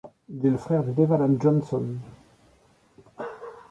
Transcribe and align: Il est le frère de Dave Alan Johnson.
Il 0.29 0.43
est 0.43 0.49
le 0.49 0.57
frère 0.57 0.83
de 0.83 0.93
Dave 0.93 1.13
Alan 1.13 1.39
Johnson. 1.39 1.85